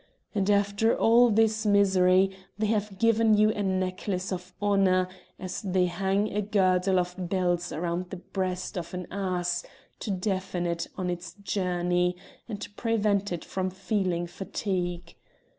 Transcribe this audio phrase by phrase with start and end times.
[0.33, 5.85] And after all this misery they have given you a necklace of honour, as they
[5.85, 9.63] hang a girdle of bells round the breast of an ass
[9.99, 12.17] to deafen it on its journey,
[12.49, 15.13] and prevent it from feeling fatigue.